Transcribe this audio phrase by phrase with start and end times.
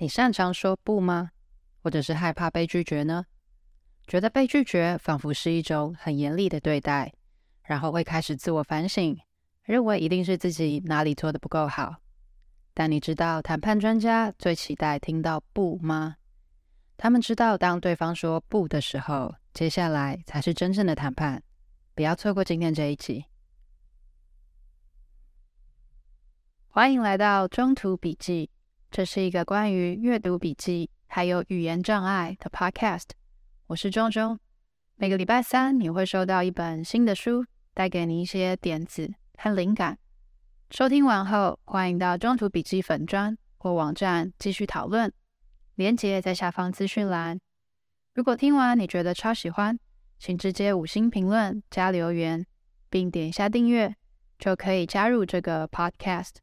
[0.00, 1.32] 你擅长说不吗？
[1.82, 3.26] 或者是害怕被拒绝呢？
[4.06, 7.12] 觉得被拒绝仿佛是一种很严厉的对待，
[7.64, 9.18] 然后会开始自我反省，
[9.64, 11.96] 认为一定是自己哪里做得不够好。
[12.74, 16.14] 但你知道谈判专家最期待听到不吗？
[16.96, 21.42] 他们知道当对方说不的时候，接下来才是真正的谈判。
[21.96, 23.24] 不要错过今天这一集。
[26.68, 28.48] 欢迎来到中途笔记。
[28.90, 33.10] 这是一个关于阅读笔记还有语言障碍的 podcast。
[33.66, 34.38] 我是中中，
[34.96, 39.98] 每个礼拜三你会收到一本新的书，带给你一些点子和灵感。
[40.70, 45.12] 收听完后，欢迎到中途笔记粉专或网站继续讨论，
[45.74, 47.38] 连接在下方资讯栏。
[48.14, 49.78] 如果听完你觉得超喜欢，
[50.18, 52.44] 请直接五星评论加留言，
[52.88, 53.94] 并点一下订阅，
[54.38, 56.36] 就可以加入这个 podcast。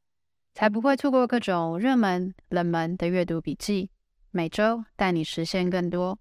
[0.56, 3.92] 才不会错过各种热门、冷门的阅读笔记，
[4.32, 6.18] 每周带你实现更多。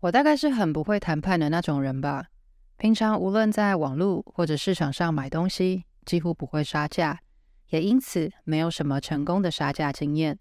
[0.00, 2.28] 我大概是很不会谈判的那种人吧。
[2.78, 7.20] 平常无论在网络或者市场上买东西，几乎不会杀价。
[7.68, 10.38] 也因此没有什么成功的杀价经验。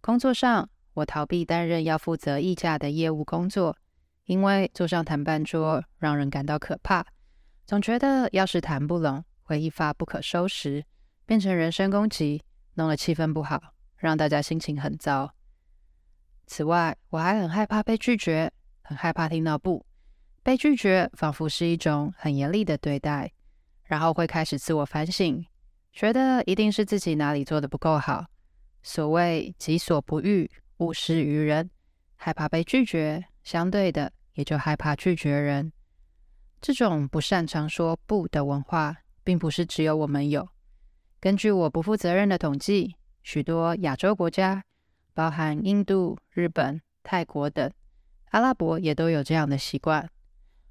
[0.00, 3.76] 工作上，我逃避担任要负责议价的业务工作，
[4.24, 7.04] 因为坐上谈判桌让人感到可怕，
[7.64, 10.84] 总觉得要是谈不拢，会一发不可收拾，
[11.24, 12.42] 变成人身攻击，
[12.74, 13.60] 弄得气氛不好，
[13.96, 15.32] 让大家心情很糟。
[16.46, 19.84] 此外，我还很害怕被拒绝，很害怕听到不。
[20.42, 23.32] 被拒绝仿佛是一种很严厉的对待，
[23.82, 25.44] 然后会开始自我反省。
[25.96, 28.26] 觉得一定是自己哪里做的不够好。
[28.82, 31.70] 所谓己所不欲，勿施于人，
[32.16, 35.72] 害怕被拒绝，相对的也就害怕拒绝人。
[36.60, 38.94] 这种不擅长说不的文化，
[39.24, 40.46] 并不是只有我们有。
[41.18, 44.62] 根据我不负责任的统计，许多亚洲国家，
[45.14, 47.72] 包含印度、日本、泰国等，
[48.32, 50.06] 阿拉伯也都有这样的习惯。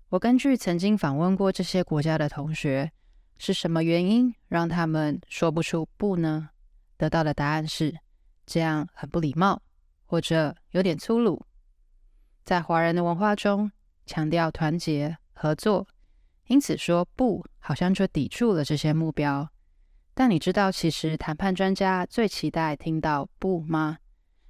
[0.09, 2.91] 我根据曾经访问过这些国家的同学。
[3.38, 6.50] 是什么原因让他们说不出不呢？
[6.97, 7.94] 得到的答案是
[8.46, 9.62] 这样很不礼貌，
[10.06, 11.45] 或者有点粗鲁。
[12.44, 13.72] 在华人的文化中，
[14.06, 15.88] 强调团结合作，
[16.47, 19.50] 因此说不好像就抵触了这些目标。
[20.13, 23.97] 但你知道，其实谈判专家最期待听到不吗？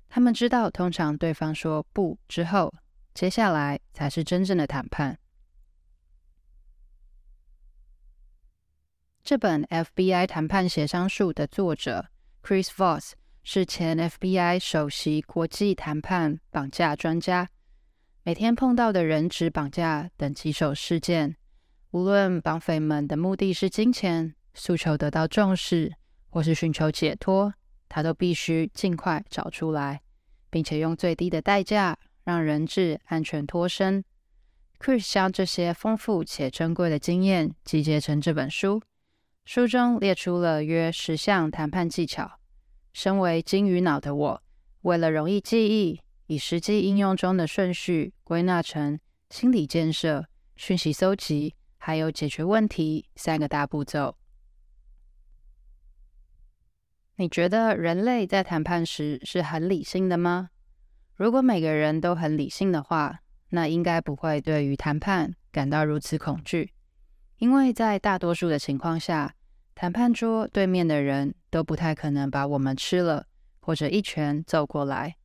[0.08, 2.72] 他们知道，通常对方说不之后，
[3.16, 5.18] 接下来才是真正的谈判。
[9.26, 12.06] 这本 FBI 谈判协商术的作者
[12.44, 13.14] Chris Voss
[13.44, 17.50] 是前 FBI 首席国际谈判绑架专家。
[18.22, 21.36] 每天碰到的人质绑架等棘手事件，
[21.90, 25.92] 无论绑匪们的目的是金钱、诉求得到重视，
[26.30, 27.52] 或是寻求解脱，
[27.90, 30.02] 他都必须尽快找出来，
[30.52, 34.06] 并且用最低的代价让人质安全脱身。
[34.78, 38.80] Chris 将这些丰富且珍贵的经验集结成这本书。
[39.46, 42.40] 书中列出了约十项谈判技巧。
[42.94, 44.44] 身为金鱼脑的我，
[44.82, 50.26] 为了容易记忆，以实际应用中的顺序归纳成心理建设、
[50.56, 54.18] 讯息搜集，还有解决问题三个大步骤。
[57.18, 60.50] 你觉得人类在谈判时是很理性的吗？
[61.16, 63.20] 如果每个人都很理性的话，
[63.50, 66.74] 那应该不会对于谈判感到如此恐惧。
[67.38, 69.36] 因为在大多数的情况下，
[69.76, 73.28] 谈判桌对面的人都不太可能把我们吃了，
[73.60, 75.16] 或者一拳揍过来。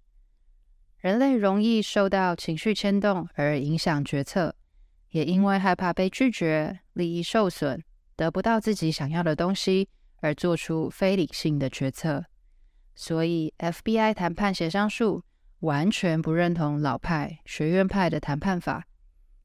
[0.98, 4.54] 人类容易受到情绪牵动而影响决策，
[5.10, 7.80] 也因为害怕被拒绝、利益受损、
[8.16, 12.24] 得不到自己想要的东西而做出非理性的决策。
[12.94, 15.22] 所以，FBI 谈判协商术
[15.60, 18.84] 完全不认同老派学院派的谈判法，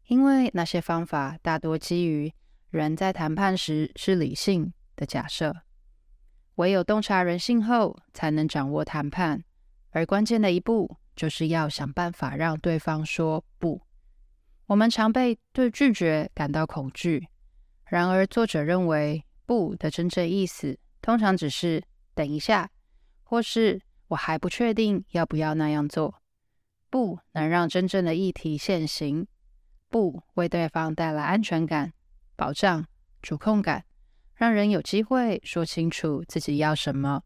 [0.07, 2.33] 因为那些方法大多基于。
[2.75, 5.55] 人在谈判时是理性的假设，
[6.55, 9.43] 唯有洞察人性后，才能掌握谈判。
[9.91, 13.81] 而关键的一步，就是要想办法让对方说不。
[14.65, 17.29] 我们常被对拒绝感到恐惧，
[17.85, 21.81] 然而作者认为，不的真正意思，通常只是
[22.13, 22.69] 等一下，
[23.23, 26.15] 或是我还不确定要不要那样做。
[26.89, 29.27] 不能让真正的议题现形，
[29.89, 31.93] 不为对方带来安全感。
[32.35, 32.85] 保障
[33.21, 33.85] 主控感，
[34.33, 37.23] 让人有机会说清楚自己要什么。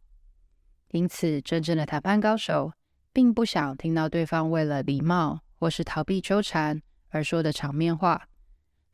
[0.90, 2.74] 因此，真正的谈判高手，
[3.12, 8.28] 并不想听到对方为了礼貌或是逃避纠缠而说的场面话，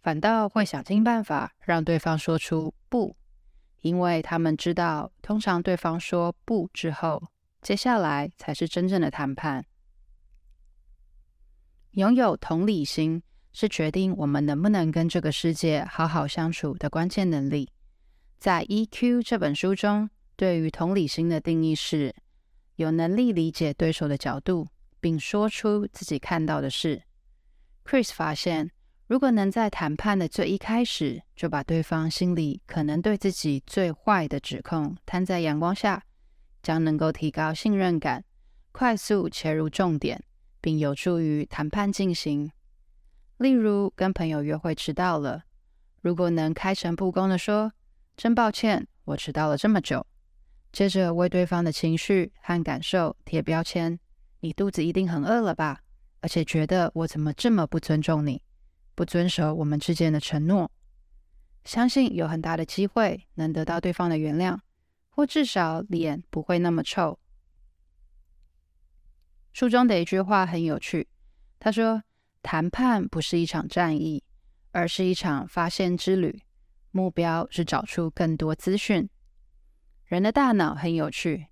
[0.01, 3.15] 反倒会想尽办法让对方说出“不”，
[3.81, 7.31] 因为他们知道，通常对方说“不”之后，
[7.61, 9.65] 接下来才是真正的谈判。
[11.91, 13.23] 拥有同理心
[13.57, 17.69] 是决定我们能不能跟这个世界好好相处的关键能力。
[18.37, 22.13] 在《EQ》这本书中，对于同理心的定义是：
[22.75, 24.67] 有能力理解对手的角度，
[24.99, 27.01] 并说出自己看到的事。
[27.85, 28.69] Chris 发现，
[29.07, 36.03] 如果能在谈判的最一开始就把对方心里可能对自己最坏的指控摊在阳光下，
[36.61, 38.25] 将能够提高信任感，
[38.73, 40.21] 快速切入重点。
[40.65, 42.51] 并有助于谈判进行。
[43.37, 45.43] 例如，跟朋友约会迟到了，
[46.01, 47.73] 如果能开诚布公地说
[48.15, 50.05] ：“真抱歉，我迟到了这么久。”
[50.71, 53.99] 接着为对方的情绪和感受贴标签
[54.39, 55.81] ：“你肚子一定很饿了吧？
[56.21, 58.41] 而且觉得我怎么这么不尊重你，
[58.93, 60.71] 不遵守我们之间的承诺。”
[61.65, 64.59] 相信有很大的机会能得到对方的原谅，
[65.09, 67.19] 或至少脸不会那么臭。
[69.51, 71.07] 书中的一句话很有趣，
[71.59, 72.03] 他说
[72.45, 74.23] ：“谈判不是一场战役，
[74.71, 76.43] 而是一场发现之旅，
[76.91, 79.09] 目标是找出更多资讯。”
[80.05, 81.47] 人的大脑很有趣，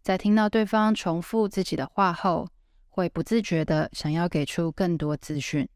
[0.00, 2.48] 在听到对方重复自己的话后，
[2.88, 5.68] 会不自觉地想要给出更多资讯。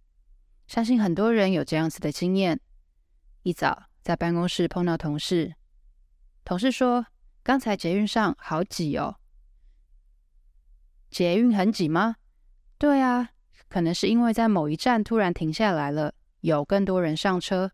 [0.66, 2.58] 相信很多人有这样子的经验：
[3.42, 5.54] 一早在办公室碰到同事，
[6.46, 7.04] 同事说
[7.44, 9.16] ：“刚才捷运上好挤哦。”
[11.10, 12.16] 捷运很挤吗？
[12.78, 13.32] 对啊，
[13.72, 17.72] 可能是因为在某一站突然停下来了，有更多人上车。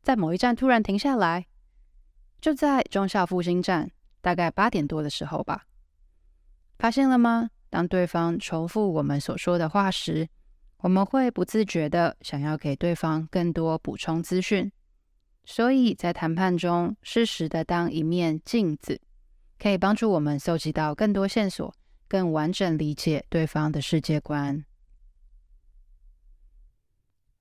[0.00, 1.46] 在某一站突然停下来，
[2.40, 3.90] 就在忠孝复兴站，
[4.20, 5.66] 大概八点多的时候吧。
[6.78, 7.50] 发现了吗？
[7.68, 10.28] 当对方重复我们所说的话时，
[10.76, 14.70] 我们会不自觉地想要给对方更多补充资讯。
[15.44, 19.00] 所以在谈判中，适时的当一面镜子，
[19.58, 21.74] 可以帮助我们搜集到更多线索。
[22.08, 24.64] 更完整理解对方的世界观。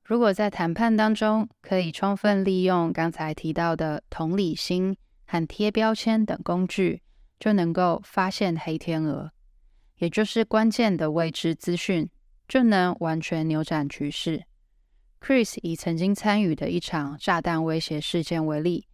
[0.03, 7.01] 如果在谈判当中可以充分利用刚才提到的同理心和贴标签等工具，
[7.39, 9.31] 就能够发现黑天鹅，
[9.97, 12.09] 也就是关键的未知资讯，
[12.47, 14.43] 就能完全扭转局势。
[15.21, 18.87] Chris 以曾经参与的一场炸弹威胁事件为例，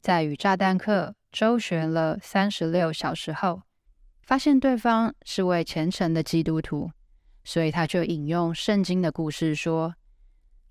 [0.00, 3.62] 在与炸弹客周旋了三十六小时后。
[4.22, 6.92] 发现对方是位虔诚的基督徒，
[7.42, 9.96] 所以他就引用圣经的故事说：“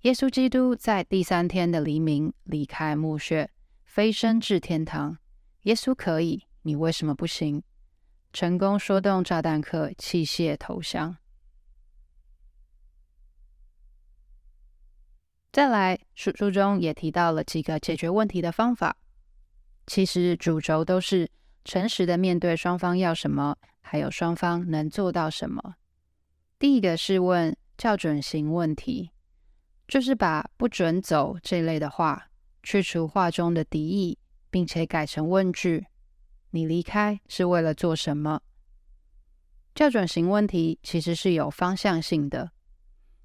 [0.02, 3.50] 耶稣基督在第三天的黎明离开墓穴，
[3.84, 5.18] 飞升至天堂。
[5.64, 7.62] 耶稣可以，你为什么不行？”
[8.32, 11.18] 成功说动炸弹客弃械投降。
[15.52, 18.96] 再来，书书中也提到了几个解决问题的方法，
[19.86, 21.30] 其实主轴都是。
[21.64, 25.74] 诚实的面对双方要什么，还有双方能做到什么。
[26.58, 29.10] 第一个是问校准型问题，
[29.88, 32.28] 就是把“不准走”这类的话
[32.62, 34.18] 去除话中的敌意，
[34.50, 35.86] 并且改成问句
[36.50, 38.40] ：“你离开是为了做什么？”
[39.74, 42.52] 校准型问题其实是有方向性的，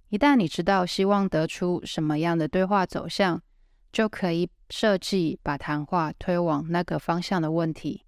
[0.09, 3.43] 一旦你知道希望得出什么样的对话走向，
[3.91, 8.05] 就可以设计把谈话推往那个方向的问题。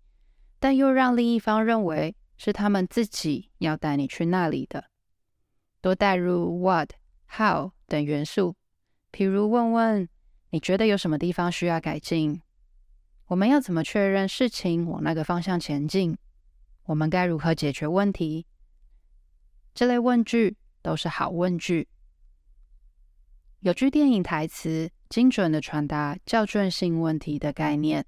[0.60, 4.86] 但又让另一方认为是他们自己要带你去那里的，
[5.82, 6.92] 多带入 what、
[7.30, 8.56] how 等元素，
[9.12, 10.08] 譬如问问
[10.50, 12.42] 你觉得有什么地方需要改进？
[13.28, 16.18] 我们要怎么确认事情往那个方向前进？
[16.86, 18.46] 我们该如何解决问题？
[19.74, 21.88] 这类问句都是好问句，
[23.60, 28.06] 有句电影台词，精准地传达校准性问题的概念。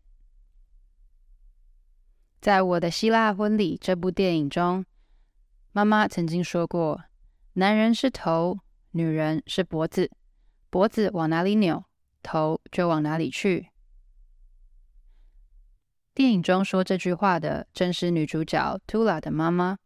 [2.41, 4.83] 在我的希腊婚礼这部电影中，
[5.73, 7.03] 妈妈曾经说过
[7.53, 8.57] ：“男人是头，
[8.93, 10.09] 女人是脖子，
[10.71, 11.85] 脖子往哪里扭，
[12.23, 13.67] 头就往哪里去。”
[16.15, 19.77] 电影中说这句话的正是女主角 Tula 的妈妈。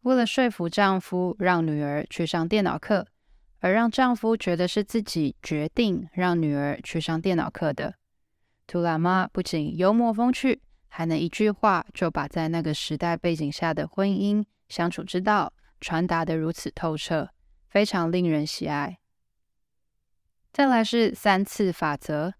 [0.00, 3.06] 为了说服丈夫让女儿去上电脑课，
[3.60, 7.96] 而让丈夫觉得是自己决定让女儿去上电脑课的
[8.66, 10.62] ，Tula 妈不仅幽默风趣。
[10.94, 17.30] 还能一句话就把在那个时代背景下的婚姻相处之道传达得如此透彻，
[17.70, 18.98] 非常令人喜爱。
[20.52, 22.34] 再来是三次法则，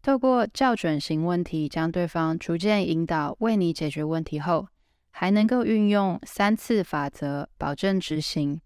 [0.00, 4.66] 透过校准型问题将对方逐渐引导为你解决问题后，
[5.10, 8.58] 还能够运用三次法则保证执行。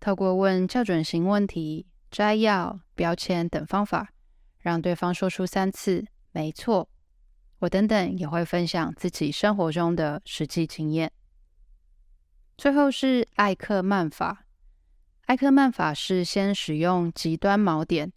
[0.00, 4.10] 透过问校准型问题、摘要、标签等方法，
[4.58, 6.88] 让对方说出三次“没错”。
[7.60, 11.10] 我等等也会分享自己生活中的实际经验。
[12.58, 14.44] 最后是艾克曼法。
[15.26, 18.12] 艾克曼法是先使用极端锚点，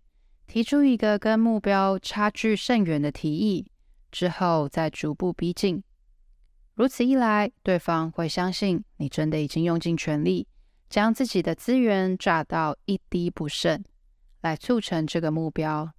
[0.47, 3.67] 提出一个跟目标差距甚远的提议，
[4.12, 5.83] 之后再逐步逼近。
[6.73, 10.47] 如此一来，对方会相信你真的已经用尽全力，
[10.89, 13.83] 将自己的资源榨到一滴不剩，
[14.41, 15.91] 来促成这个目标。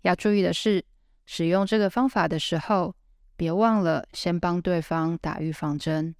[0.00, 0.84] 要注意的是，
[1.24, 2.94] 使用这个方法的时候，
[3.36, 6.14] 别忘了先帮对方打预防针。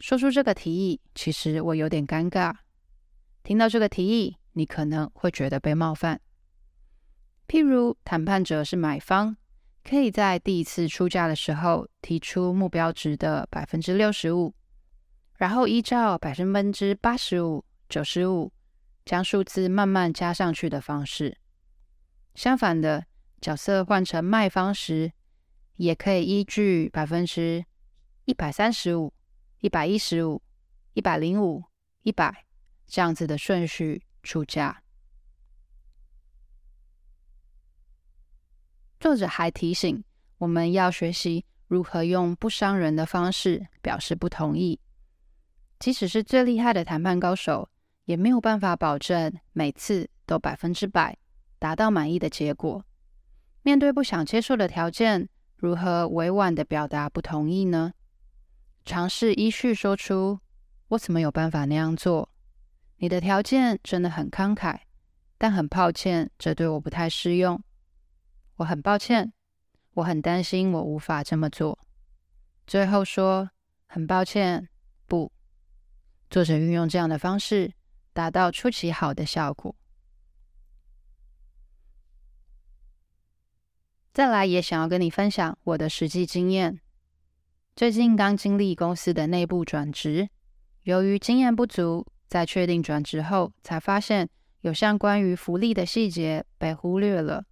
[0.00, 2.54] 说出这个提议，其实我有点尴尬。
[3.42, 6.20] 听到这个提议，你可能会觉得被冒犯。
[7.46, 9.36] 譬如，谈判者是买方。
[9.84, 14.54] 可以在第一次出价的时候提出目标值的百分之六十五，
[15.38, 18.52] 然后依照百分之八十五、九十五
[19.04, 21.36] 将数字慢慢加上去的方式。
[22.36, 23.04] 相反的，
[23.42, 25.12] 角色换成卖方时，
[25.74, 27.64] 也可以依据百分之
[28.24, 29.12] 一百三十五、
[29.58, 30.40] 一百一十五、
[30.92, 31.64] 一百零五、
[32.02, 32.46] 一百
[32.86, 34.84] 这样子的顺序出价。
[39.00, 40.04] 作者还提醒
[40.38, 44.78] 我们要学习如何用不伤人的方式表示不同意。
[45.80, 47.68] 即使是最厉害的谈判高手，
[48.04, 51.18] 也没有办法保证每次都百分之百
[51.58, 52.84] 达到满意的结果。
[53.62, 57.92] 面对不想接受的条件，如何委婉的表达不同意呢？
[58.84, 60.40] 尝试依序说出
[60.88, 62.28] ：“我怎么有办法那样做？
[62.96, 64.80] 你的条件真的很慷慨，
[65.38, 67.62] 但很抱歉，这对我不太适用。”
[68.56, 69.32] 我很抱歉，
[69.94, 71.78] 我很担心我无法这么做。
[72.66, 73.48] 最后说，
[73.86, 74.68] 很抱歉，
[75.06, 75.32] 不。
[76.28, 77.72] 作者运用这样的方式，
[78.12, 79.74] 达到出奇好的效果。
[84.12, 86.78] 再来，也想要跟你分享我的实际经验。
[87.74, 90.28] 最近刚经历公司的内部转职，
[90.82, 94.28] 由于经验不足，在确定转职后，才发现
[94.60, 97.42] 有相关于福利的细节被忽略了。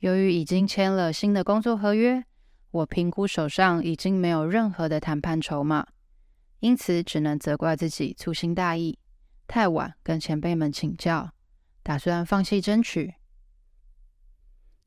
[0.00, 2.24] 由于已经签了新的工作合约，
[2.72, 5.86] 我评估手上已经没有任何的谈判筹码，
[6.58, 8.98] 因此只能责怪自己粗心大意，
[9.46, 11.30] 太晚跟前辈们请教，
[11.84, 13.14] 打算放弃争取。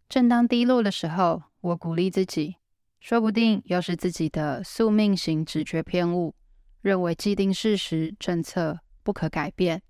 [0.10, 2.56] 正当低落的时候，我鼓励自己，
[3.00, 6.34] 说不定又是自己的宿命型直觉偏误，
[6.82, 9.82] 认为既定事实政策不可改变，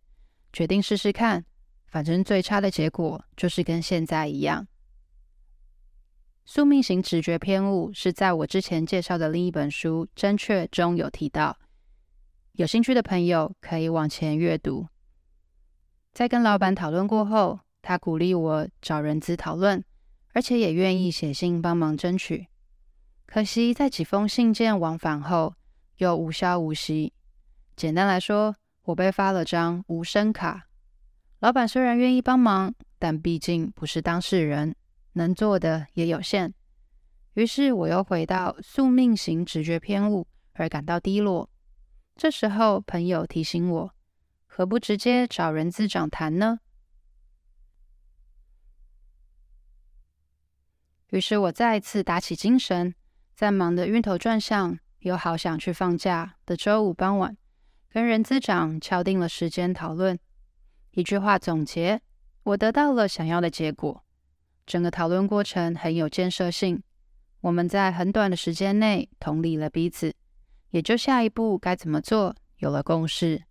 [0.51, 1.45] 决定试试看，
[1.85, 4.67] 反正最差的结果就是跟现在一样。
[6.45, 11.57] 宿命型直觉偏误是在我之前介绍的另一本书《正确》中有提到，
[12.53, 14.87] 有兴趣的朋友可以往前阅读。
[16.13, 19.83] 在跟老板讨论过后，他鼓励我找人资讨论，
[20.37, 22.45] 而且也愿意写信帮忙争取。
[23.25, 25.55] 可惜在几封信件往返后，
[25.95, 27.11] 又无消无息。
[27.75, 30.67] 简单来说，我被发了张无声卡。
[31.39, 34.75] 老板虽然愿意帮忙，但毕竟不是当事人。
[35.13, 36.53] 能做的也有限，
[37.33, 41.49] 于是我又回到宿命型直觉偏误，而感到低落。
[42.15, 43.91] 这时候，朋友提醒我，
[44.45, 46.59] 何不直接找人资长谈呢？
[51.11, 52.93] 于是我再一次打起精神，
[53.33, 57.37] 在忙得晕头转向又好想去放假的周五傍晚，
[57.89, 60.19] 跟人资长敲定了时间讨论。
[60.91, 62.01] 一句话总结，
[62.43, 64.03] 我得到了想要的结果。
[64.65, 66.83] 整个讨论过程很有建设性，
[67.39, 70.13] 我们在很短的时间内同理了彼此，
[70.71, 73.41] 也就下一步该怎么做有了共识。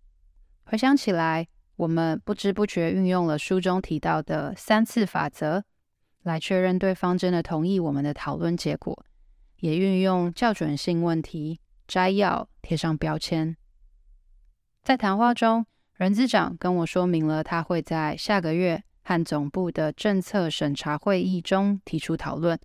[0.65, 1.47] 回想起来，
[1.77, 5.63] 我们不知不觉运用了书中提到的三次法则，
[6.27, 9.03] 来确认对方真的同意我们的讨论结果，
[9.61, 13.57] 也运用校准性问题摘要贴上标签。
[14.83, 15.65] 在谈话中，
[15.95, 18.83] 人资长跟我说明了他会在下个月。
[19.09, 22.59] 和总部的政策审查会议中提出讨论，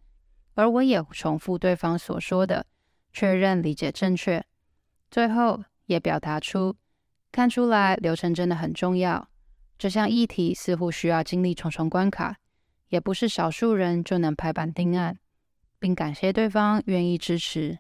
[0.54, 2.66] 而我也重复对方所说的，
[3.12, 4.44] 确认理解正确。
[5.08, 6.74] 最后也表达出，
[7.30, 9.28] 看出来流程真的很重要。
[9.78, 12.36] 这项议题似乎需要经历重重关卡，
[12.92, 15.18] 也不是少数人就能拍板定案，
[15.78, 17.78] 并感谢对方愿意支持。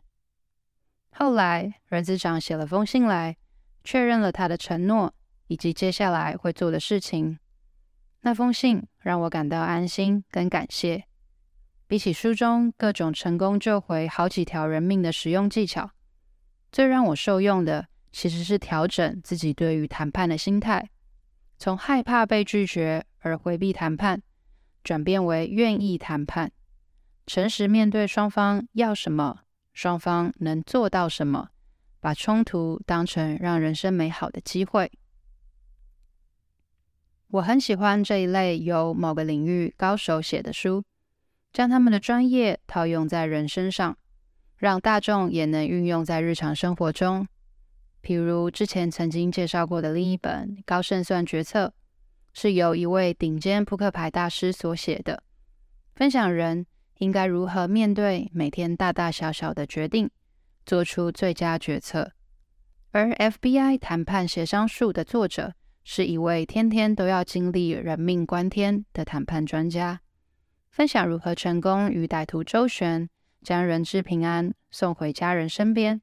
[1.10, 3.36] 后来，人资长写了封信来，
[3.84, 5.12] 确认了他的承诺
[5.48, 7.38] 以及接下来会做的事情。
[8.22, 11.04] 那封信让我感到安心跟感谢。
[11.86, 15.90] 比起书中各种成功救回好几条人命的实用技巧，
[16.70, 20.88] 最让我受用的，其实是调整自己对于谈判的心态，
[21.58, 24.22] 从害怕被拒绝而回避谈判，
[24.82, 26.50] 转变为愿意谈判，
[27.26, 29.40] 诚实面对双方要什么，
[29.72, 31.48] 双方能做到什么，
[32.00, 34.90] 把冲突当成让人生美好的机会。
[37.28, 40.84] 我很喜欢这一类由某个领域高手写的书，
[41.52, 43.96] 将他们的专业套用在人身上。
[44.58, 47.26] 让大众也能运用在日常生活中，
[48.00, 51.66] 譬如之前曾经介绍过的另一本《高胜算决策》，
[52.32, 55.22] 是由一位顶尖扑克牌大师所写的，
[55.94, 56.66] 分享人
[56.98, 60.10] 应该如何面对每天大大小小的决定，
[60.64, 62.12] 做出最佳决策。
[62.90, 70.00] 而 FBI 谈判协商术的作者是一位天天都要经历人命关天的谈判专家，
[70.70, 73.08] 分享如何成功与歹徒周旋。
[73.44, 76.00] 将人质平安送回家人身边，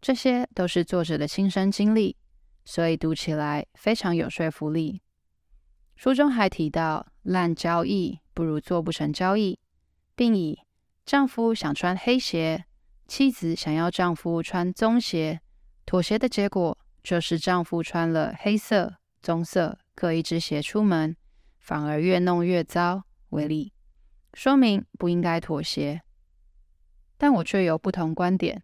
[0.00, 2.16] 这些都是作者的亲身经历，
[2.64, 5.02] 所以读起来非常有说服力。
[5.96, 9.58] 书中还提到，烂交易不如做不成交易，
[10.14, 10.60] 并以
[11.04, 12.66] 丈夫想穿黑鞋，
[13.08, 15.40] 妻子想要丈夫穿棕鞋，
[15.84, 21.16] 妥协的结果就是丈夫穿了黑色、棕色各一只鞋出门，
[21.58, 23.72] 反而越弄越糟为例，
[24.34, 26.02] 说明不应该妥协。
[27.16, 28.62] 但我却有不同观点。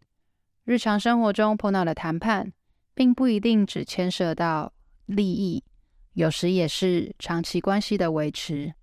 [0.65, 2.53] 日常生活中碰到的谈判，
[2.95, 4.75] 并不一定只牵涉到
[5.07, 5.65] 利益，
[6.15, 8.75] 有时也是长期关系的维持。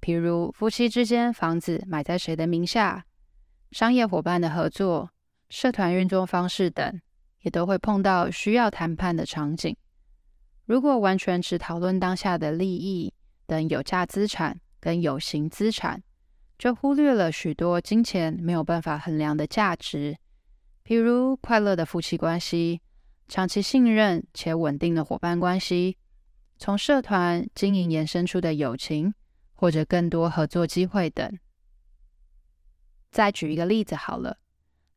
[0.00, 3.04] 譬如夫妻之间房子买在谁的名下，
[3.72, 5.10] 商业伙伴的合作、
[5.48, 7.00] 社团运作方式等，
[7.42, 9.76] 也都会碰到需要谈判的场景。
[10.66, 13.12] 如果完全只讨论当下的利益
[13.46, 16.00] 等有价资产跟有形资产，
[16.56, 20.16] 就忽略了许多金钱没有办法衡量的价值，
[20.84, 22.80] 比如快乐的夫妻关系、
[23.26, 25.96] 长期信任且稳定的伙伴关系、
[26.62, 29.14] 从社团经营延伸出的友情，
[29.54, 31.38] 或者更多合作机会等。
[33.10, 34.36] 再举一个例子好了，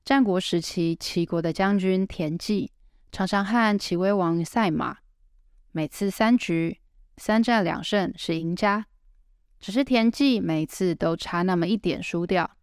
[0.04, 2.74] 战国时期齐国的将军田忌
[3.14, 4.98] 常常和齐威王赛马，
[5.72, 6.82] 每次三局
[7.16, 8.86] 三战两胜是赢家。
[9.62, 12.58] 只是田忌每次都差那么一点输掉。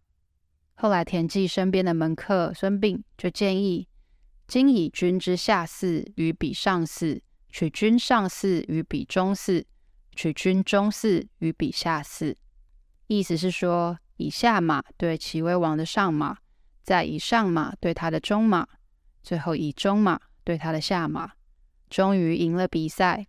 [0.75, 3.87] 后来田忌身边的门客孙膑就建议：
[4.47, 9.65] 今以君之下驷与彼上驷，取君上驷与彼中驷，
[10.15, 12.37] 取君中驷与彼下驷。
[13.07, 16.37] 意思是说，以下马对齐威王的上马，
[16.81, 18.67] 再以上马对他的中马，
[19.21, 21.33] 最后以中马对他的下马，
[21.89, 23.27] 终于赢了比赛。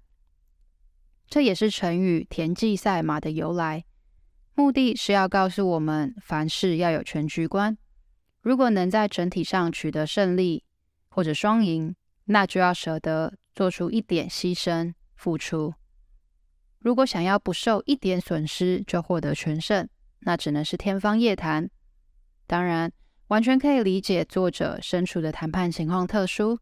[1.26, 3.84] 这也是成语“田忌赛马”的由来，
[4.54, 7.76] 目的是要告诉我们，凡事要有全局观。
[8.42, 10.62] 如果能在整体上取得胜利
[11.08, 11.94] 或者双赢，
[12.26, 15.74] 那就要舍得做出一点牺牲付出。
[16.78, 19.88] 如果想要不受一点损失就获得全胜，
[20.20, 21.70] 那只能是天方夜谭。
[22.46, 22.92] 当然，
[23.28, 26.58] 完全可以理解作者身处的谈判情况特殊，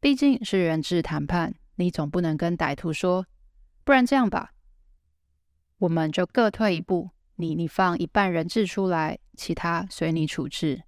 [0.00, 3.26] 毕竟是人质谈判，你总不能跟歹徒说。
[3.84, 4.52] 不然这样吧，
[5.78, 10.82] 我们就各退一步，你你放一半人质出来，其他随你处置。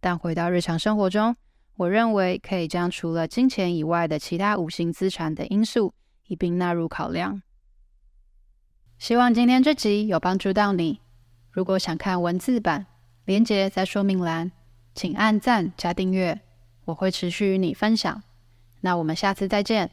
[0.00, 1.34] 但回到日常生活中，
[1.76, 5.94] 我认为可以将除了金钱以外的其他无形资产的因素
[6.26, 7.42] 一并纳入考量。
[8.98, 11.00] 希望今天这集有帮助到你。
[11.50, 12.86] 如果想看文字版，
[13.24, 14.50] 连接在说明栏，
[14.94, 16.40] 请按赞加订阅，
[16.86, 18.22] 我会持续与你分享。
[18.80, 19.92] 那我们下次再见。